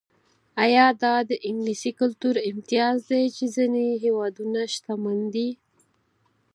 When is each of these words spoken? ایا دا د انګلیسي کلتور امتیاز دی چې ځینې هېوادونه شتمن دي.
ایا 0.65 0.85
دا 1.03 1.15
د 1.29 1.31
انګلیسي 1.47 1.91
کلتور 1.99 2.35
امتیاز 2.51 2.97
دی 3.09 3.23
چې 3.35 3.45
ځینې 3.55 3.85
هېوادونه 4.03 4.59
شتمن 4.73 5.19
دي. 5.33 5.49